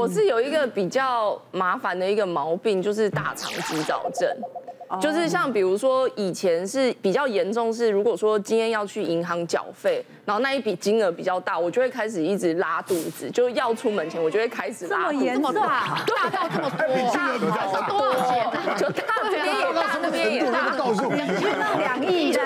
[0.00, 4.34] 我是有一个比较麻烦的一个毛病，就是大肠急躁症。
[4.98, 15.18] 就是像比如说以前是比较严重，是如果说今天要去银行缴费，然后那一笔金额比较大，我就会开始一直拉肚子，就要出门前我就会开始拉肚子。
[15.18, 16.04] 这么严重啊？
[16.06, 16.86] 大到这么多？
[17.14, 18.76] 大多少钱？
[18.76, 22.40] 就大这边也大，那边也大，告诉我，那两亿的，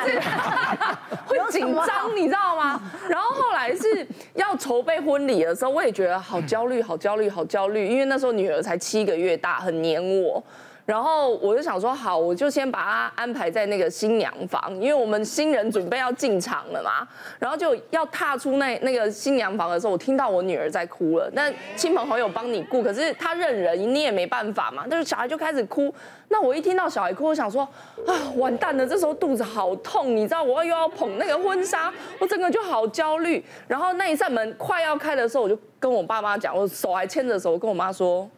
[1.26, 2.80] 会紧张，你知道吗？
[3.08, 10.42] 然后后来是要筹备婚礼的时候，我也觉得好焦虑，好焦虑，好焦虑，因为那时候女儿才七个月大，很黏我。
[10.86, 17.08] 然后我就想说，好，我就先把他安排在那个新娘房，因为我们新人准备要进场了嘛。
[17.38, 21.30] 然后就要踏出那那个新娘房的时候，我听到我女儿在哭了。
[21.32, 24.84] 那亲朋好友帮你顾，可是他认人，你也没办法嘛。
[24.90, 25.92] 但是小孩就开始哭。
[26.28, 27.62] 那我一听到小孩哭，我想说，
[28.06, 28.86] 啊，完蛋了！
[28.86, 33.42] 这时候肚子好痛，你知道，我又要捧那个婚纱，我整个就好焦虑。
[33.66, 38.28] 然后那一扇门快要开的时候，我就跟我爸妈讲，我手还牵着手，我跟我妈说。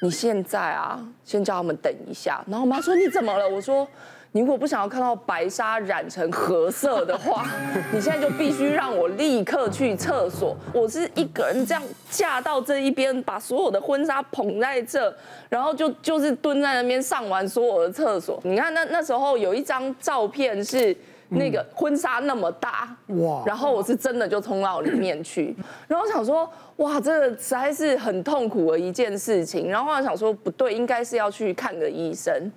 [0.00, 2.44] 你现在啊，先叫他们等一下。
[2.46, 3.48] 然后我妈说，你怎么了？
[3.48, 3.86] 我说，
[4.32, 7.44] 你如果不想要看到白纱染成褐色的话，
[7.92, 10.56] 你现在就必须让我立刻去厕所。
[10.72, 15.12] 我是一个人这样架到这一边，把所有的婚纱捧在这，
[15.48, 18.40] 然后就就是蹲在那边上完所有的厕所。
[18.44, 20.96] 你看那那时候有一张照片是。
[21.30, 25.54] 那个婚纱那么大哇，然后我是真的就冲到里面去，
[25.86, 32.50] 然后我想说哇，这个实在是很痛苦的一件事情，然后我想说不对，应该是要去看个医生，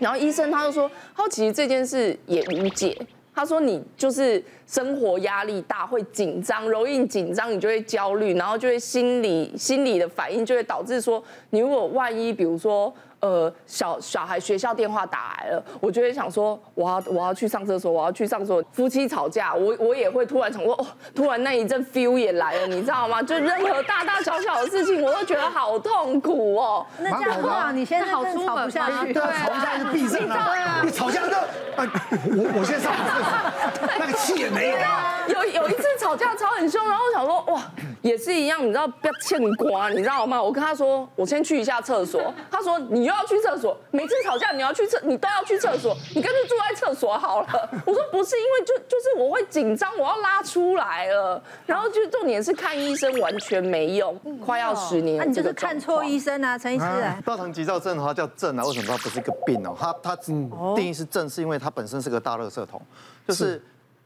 [0.00, 3.00] 然后医生他就说，他说其实这件事也无解，
[3.32, 12.92] 他说你就是生活压力大，会紧张，容易紧张，你就会焦虑，然后就会心理心理的反应就会导致说，你如果万一比如说。
[13.20, 18.64] 呃，小小孩学校电话打来了，我就会想说，我要我要去上厕所，我要去上厕所。
[18.72, 23.22] 夫妻吵架，我我也会突然想说，哦，突然那一阵 feel 也来了，你知道吗？
[23.22, 26.86] 就任何大大小小的事情，我都觉得好痛苦哦。
[26.98, 30.80] 那这样的话，你现在好出下去，对，吵架是必胜啊。
[30.82, 31.86] 你吵架就，啊，
[32.24, 35.20] 我我先上厕所，那个气也没有啊。
[35.28, 37.62] 有有一次吵架吵很凶，然后我想说，哇，
[38.02, 40.42] 也是一样，你知道不要欠瓜，你知道吗？
[40.42, 42.32] 我跟他说，我先去一下厕所。
[42.50, 43.10] 他说你。
[43.10, 47.48] 又要去厕所，每次吵架你要去厕，你都要去厕所，你干脆住在厕所好了。
[47.84, 51.42] 我说不是，因为就就是我会紧张，我要拉出来了。
[51.66, 55.16] 然后就重点是看医生完全没用，快要十年。
[55.16, 56.84] 那你就是看错医生啊，陈医师。
[57.24, 59.74] 大肠急躁症的话叫症啊，为什么它不是一个病哦？
[59.76, 62.80] 它它定义是症，是因为它本身是个大垃圾桶，
[63.26, 63.60] 就是。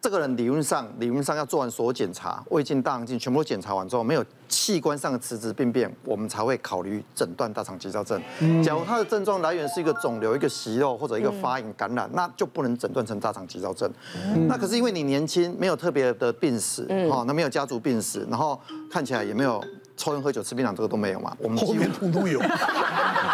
[0.04, 8.20] 这个人理论上，理论上要做完所有检查，胃镜、大肠镜全部都检查完之后，没有器官上的实质病变，我们才会考虑诊断大肠急躁症。
[8.62, 13.90] 假如他的症状来源是一个肿瘤、一个息肉或者一个发炎感染，那就不能诊断成大肠急躁症。
[14.46, 18.60] 那可是因为你年轻，没有特别的病史，哈，那没有家族病史，然后
[18.90, 19.64] 看起来也没有。
[19.96, 21.36] 抽烟喝酒吃槟榔这个都没有嘛？
[21.38, 22.40] 我们后面通通有。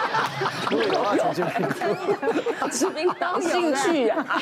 [0.71, 4.41] 如果有啊，吃冰当兴趣啊。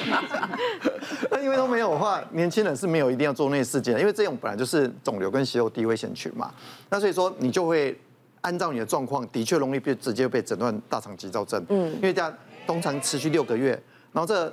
[1.31, 6.53] 那因为都没有的话，年轻人是没有一定要做那些事件，因为这种本来就是肿瘤跟息肉低危险群嘛。
[6.91, 7.99] 那所以说你就会
[8.43, 11.65] 按照你的状况，的确容易被直接被诊断大肠急躁症。
[11.69, 11.93] 嗯。
[11.95, 12.33] 因为这样
[12.67, 13.71] 通常持续六个月，
[14.13, 14.53] 然后这。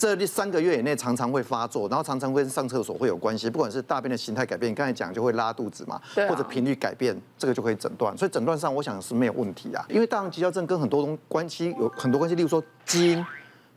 [0.00, 8.16] 这三个月以内常常会发作，然后常常会上厕所会有关系，不管是大便的形态改变，刚才讲就会拉肚子嘛，或者频率改变，这个就可以诊断。
[8.16, 13.26] 所以诊断上我想是没有问题啊，因为大肠急躁症跟很多东关系有很多关系，例如说基因，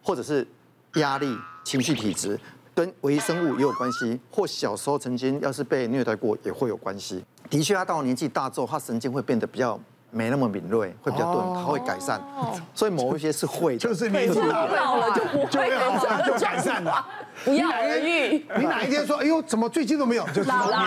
[0.01, 0.47] 或者是
[0.93, 2.39] 压力、情绪、体质，
[2.73, 7.21] 跟微生物也有关系，或小时候曾经要是被虐待过也会有关系。
[7.49, 9.77] 的确，他到了年纪大之后，他神经会变得比较。
[10.13, 12.21] 没那么敏锐，会比较钝，它会改善，
[12.73, 17.05] 所以某一些是会，就是年纪老了就不会了，就改善了。
[17.43, 18.45] 不要而愈。
[18.57, 20.25] 你哪一天说，哎呦，怎么最近都没有？
[20.27, 20.77] 就老了，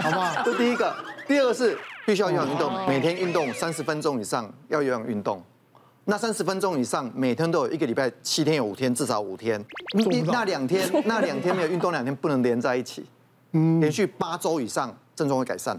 [0.00, 0.42] 好不好？
[0.44, 0.94] 这第一个，
[1.28, 5.42] 第二个是必须要有氧运动，每天运动三十分钟以上，要有氧运动。
[6.06, 9.64] 那三十分钟以上，每天都有一个礼拜七天有五天，至少五天。
[10.26, 13.06] 那两天，那两天没有运动，两天不能连在一起。
[13.52, 15.78] 连续八周以上，症状会改善。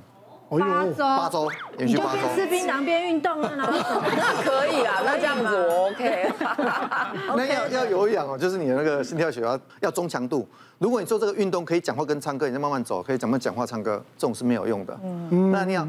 [0.50, 6.32] 八周，八周，连续八周，边吃槟榔边运动啊，那可以啊， 那这样子我 OK。
[7.36, 10.48] 那要要有氧哦，就是你的那个心跳血压要中强度。
[10.78, 14.98] 如果你做这个运动可以讲话跟唱歌，你再慢慢走，可以怎么讲话唱歌，这种是没有用的。
[15.04, 15.88] 嗯，那你要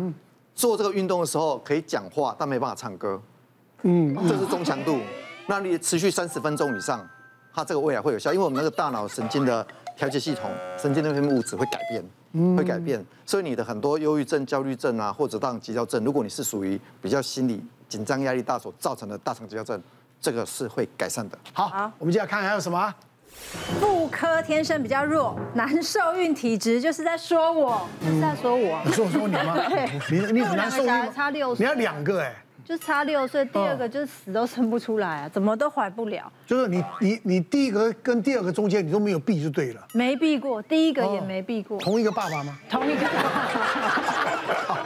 [0.55, 3.21] 做这个运动的时候可以讲话，但没办法唱歌。
[3.83, 4.99] 嗯，这是中强度。
[5.47, 7.07] 那你持续三十分钟以上，
[7.53, 9.67] 它这个未来会有效，因为我们那个大脑神经的
[9.97, 12.03] 调节系统，神经那边物质会改变。
[12.57, 19.83] 会改变，所以你的很多忧郁症、焦虑症啊，或者大肠急躁症，如果你是属于比较心理紧张、压力大所造成的大肠急躁症，
[20.21, 21.39] 这个是会改善的。
[21.53, 22.95] 好，我们接下来看还有什么？
[23.81, 28.81] 妇科天生比较弱，难受孕体质就是在说我，是在说我。
[28.85, 29.57] 你说我说你吗？
[30.11, 32.35] 你你很难受孕差六岁你要两个哎，
[32.67, 42.59] 就差六岁，第二个就是死都生不出来啊，怎么都怀不了，就是你你你第一个跟第二个中间你都没有避就对了，没避过，第一个也没避过，同一个爸爸吗？
[42.69, 43.07] 同一个，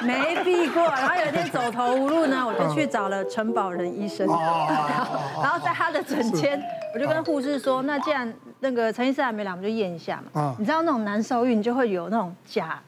[0.03, 0.85] 没避过。
[0.85, 4.27] 然后有一天走投无路呢，我就去找了陈保仁医生，
[5.43, 6.63] 然后在他的诊间，
[6.95, 8.31] 我就跟护士说，那既然
[8.61, 10.55] 那个陈医师还没来，我们就验一下嘛。
[10.59, 12.79] 你知道那种难受孕就会有那种假。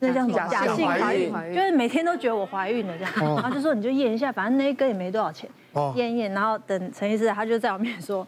[0.00, 0.34] 那叫什么？
[0.50, 5.48] 假性怀孕，就是每天都觉得我怀孕了这样，然后就说你就验一下，反正那一根也没多少钱，
[5.94, 8.26] 验一验，然后等陈医师他就在我面前说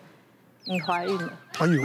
[0.64, 1.32] 你怀孕了。
[1.58, 1.82] 哎呦，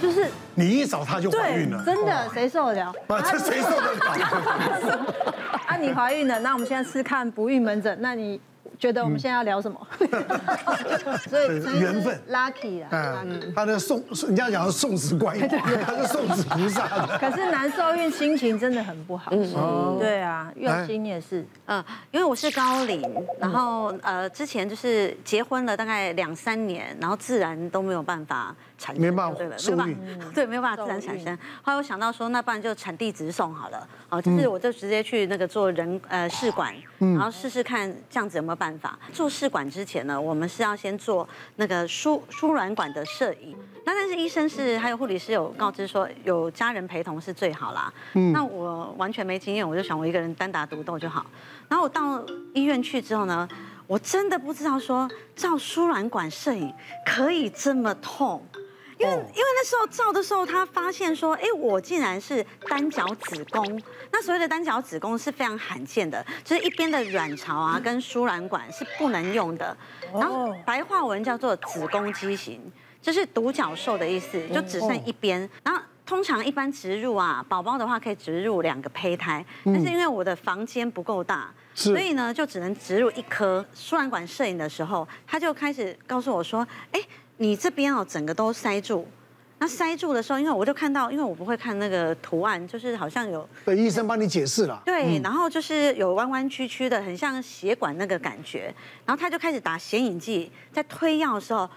[0.00, 2.94] 就是你一找他就怀孕了，真的谁受得了？
[3.08, 5.14] 啊，这谁受得了？
[5.66, 8.40] 啊，你怀孕了，那我们现在是看不孕门诊，那你。
[8.78, 9.80] 觉得我们现在要聊什么？
[11.28, 11.40] 所
[11.72, 13.24] 以缘分，lucky 啊，
[13.54, 17.18] 他的送，人家讲的送子观音，他是送子菩萨的。
[17.18, 19.30] 可是难受孕心情真的很不好。
[19.32, 21.44] 嗯，对啊，月心也是。
[21.66, 23.02] 嗯，因为我是高龄，
[23.38, 29.96] 然后呃，之前就是结婚了大概两三年，然后自然都没有办法产生，没办法受孕，
[30.34, 31.36] 对，没有办法自然产生。
[31.62, 33.86] 后来我想到说，那不然就产地直送好了。
[34.08, 38.96] 哦，就是我就直接去那个做人呃试管，然后试试看这样子有没有办法。
[39.12, 43.54] 做试管之前呢，我们是要先做那个输输卵管的摄影。
[43.84, 47.92] 那但是医生是还有护理师有告知说，有家人陪同是最好啦。
[48.14, 51.24] 嗯那我完全没经验，我就想我一个人单打独斗就好。
[51.68, 53.48] 然后我到医院去之后呢，
[53.86, 56.72] 我真的不知道说照输卵管摄影
[57.04, 58.44] 可以这么痛。
[58.98, 63.82] 因为因为那时候照的时候，他发现说，哎，我竟然是单角子宫。
[64.10, 69.76] 那所谓的单角子宫是非常罕见的，就是一边的卵巢啊跟输卵管是不能用的。
[70.14, 72.60] 然后白话文叫做子宫畸形，
[73.02, 75.48] 就是独角兽的意思，就只剩一边。
[75.62, 83.62] 然后通常一般植入啊，宝宝的话可以植入两个胚胎，但是因为我的房间不够大，所以呢就只能植入一颗。
[83.74, 87.00] 输卵管摄影的时候，他就开始告诉我说，哎。
[87.38, 89.06] 你这边哦，整个都塞住。
[89.58, 94.82] 那塞住的时候，因为我就看到，因为我不会看那个图案，就是好像有对医生帮你解释了。
[94.84, 98.74] 对，然后就是有弯弯曲曲的，很像血管那个感觉。
[99.06, 101.68] 然后他就开始打显影剂，在推药的时候。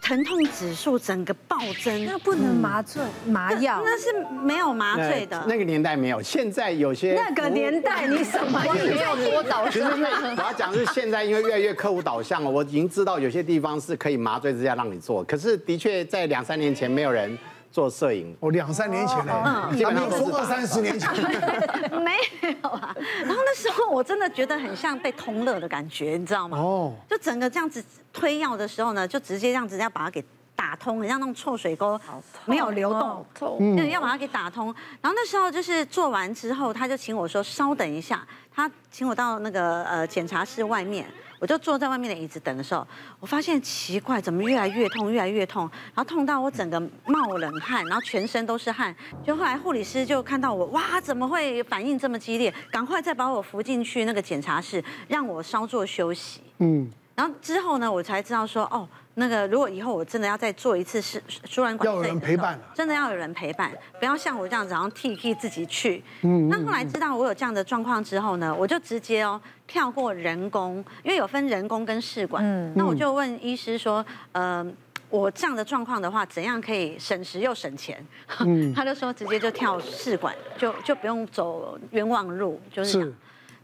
[0.00, 4.06] 疼痛指数整个暴增，那不能麻醉麻药，那是
[4.42, 5.44] 没有麻醉的。
[5.46, 9.90] 那个年代没有，现在有些那个年代你什么也没有多导向。
[9.90, 17.36] 我要讲是现在，因为越来越客户导向了，我已经知道有些地方是可以麻醉之下让你做，可是的确在两三年前没有人。
[17.70, 21.10] 做摄影，哦，两三年前了，基本上说二三十年前，
[22.02, 22.16] 没
[22.62, 22.94] 有啊。
[23.24, 26.58] 然后那时候我真的觉得很像被通乐的感觉，你知道吗？
[26.58, 30.24] 哦，就整个这样子推药的时候呢，就直接这样子要把它给
[30.68, 31.98] 打通，很像那种臭水沟，
[32.44, 33.24] 没有流动，
[33.58, 34.66] 嗯，要把它给打通。
[35.00, 38.22] 然后那时候就是做完之后，他就请我说稍等一下，
[38.54, 41.06] 他请我到那个呃检查室外面。
[41.40, 42.86] 我就坐在外面的椅子等的时候，
[43.20, 48.94] 我发现奇怪，怎么越来越痛，越来越痛，然后痛到我整个冒冷汗，然后全身都是汗。
[49.24, 52.52] 就后来护理师就看到我，哇，怎么会反应这么激烈？
[52.72, 56.42] 赶快再把我扶进去那个检查室，让我稍作休息。
[56.58, 58.88] 嗯，然后之后呢，我才知道说，哦。
[59.20, 66.00] 那个，如果以后我真的要再做一次是输卵管，要有人陪伴，真的要有人陪伴，不要像我这样子，然后替替自己去。
[66.22, 66.48] 嗯。
[66.48, 72.44] 那后来知道我有这样的状况之后呢，我就直接哦跳过人工，因为有分人工跟试管。
[72.44, 72.72] 嗯。
[72.76, 74.64] 那我就问医师说，呃，
[75.10, 78.00] 我这样的状况的话，怎样可以省时又省钱？
[78.38, 78.70] 嗯。
[78.72, 83.00] 他就说直接就跳试管，就就不用走冤枉路，就是。
[83.00, 83.14] 是。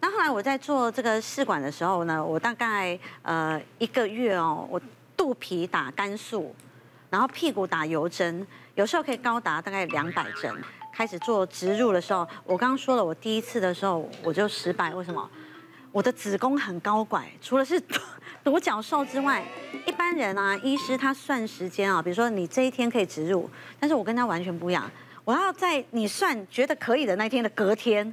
[0.04, 4.78] 那后来我在做这个试管的时候呢，我大概呃一个月哦，我。
[5.16, 6.54] 肚皮打肝素，
[7.08, 8.44] 然后屁股打油针，
[8.74, 10.52] 有时候可以高达大概两百针。
[10.92, 15.30] 开始做植入的时候，我刚刚说了，我第一次的时候我就失败，为什么？
[15.92, 17.80] 我的子宫很高拐，除了是
[18.42, 19.42] 独角兽之外，
[19.86, 24.90] 一般人啊，医师他算时间啊，比如说你这一天可以植入，但是我跟他完全不一样，
[25.24, 28.12] 我要在你算觉得可以的那一天的隔天。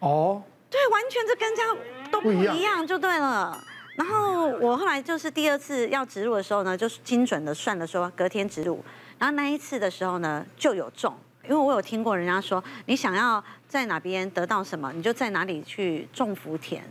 [0.00, 0.40] 哦，
[0.72, 1.62] 对，完全是跟家
[2.10, 3.62] 都不一样，就对了。
[3.94, 8.82] 然后我后来就是第二次要植入的时候呢，就是精准的算了说隔天植入，
[9.18, 11.14] 然后那一次的时候呢就有中，
[11.44, 16.82] 因为我有听过人家说，你想要在哪边得到什么，你就在哪里去种福田，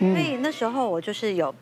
[0.00, 1.54] 所以那时候我就是有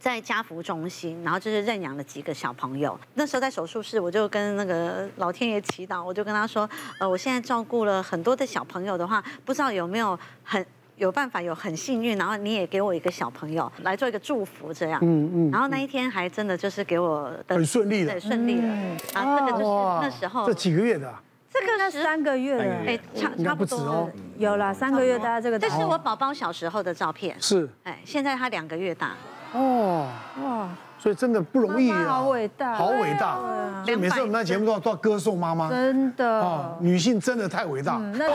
[0.00, 2.98] 在家福中心，然后就是认养了几个小朋友。
[3.14, 10.66] 那时候在手术室，我就跟那个老天爷祈祷，我就跟他说，呃，我现在照顾了很多的小朋友的话，不知道有没有很。
[10.98, 15.00] 有办法有很幸运，然后你也给我一个小朋友来做一个祝福，这样。
[15.02, 15.50] 嗯嗯。
[15.50, 18.74] 然后那一天还真的就是给我的很顺利的，对，顺利了。
[19.14, 19.64] 然后这个就是
[20.02, 20.46] 那时候。
[20.46, 21.14] 这几个月的？
[21.50, 24.10] 这个是三个月了，哎，差差不多哦。
[24.36, 25.58] 有了三个月大家这个。
[25.58, 27.34] 这是我宝宝小时候的照片。
[27.40, 27.68] 是。
[27.84, 29.12] 哎，现在他两个月大。
[29.54, 30.06] 哦。
[30.42, 30.68] 哇。
[31.00, 33.38] 所以真的不容易啊，好伟大，好伟大。
[33.84, 35.70] 所以每次我们在节目都要都要歌颂妈妈。
[35.70, 36.76] 真的。
[36.80, 37.98] 女性真的太伟大。
[38.14, 38.34] 那就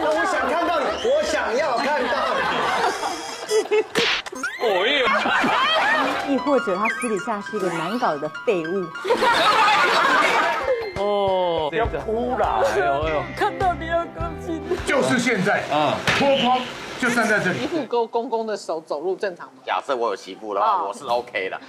[0.00, 2.42] 我想看到你，我想要看到你。
[4.64, 5.04] 哦耶！
[6.32, 8.86] 亦或者他私底下是一个难搞的废物。
[10.96, 12.62] 哦，不要哭了！
[12.64, 14.62] 哎呦哎呦，看到你要高兴。
[14.86, 16.60] 就是现在啊，脱光。
[17.00, 19.54] 就站在这里，媳妇勾公公的手走路正常吗？
[19.66, 21.60] 假设我有媳妇的话，我是 OK 的。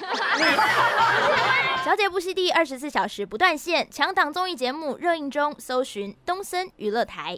[1.83, 7.37] 小姐不息地二十四小时不断线，强档综艺节目热映中，搜寻东森娱乐台。